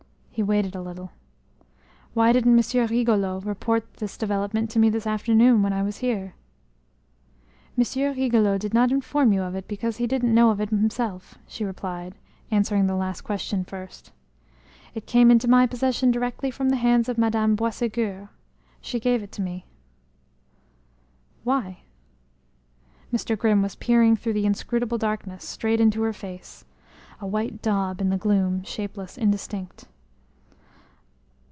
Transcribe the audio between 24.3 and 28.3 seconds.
the inscrutable darkness, straight into her face a white daub in the